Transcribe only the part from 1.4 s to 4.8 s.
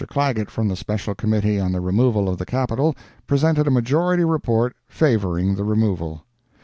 on the removal of the capital, presented a majority report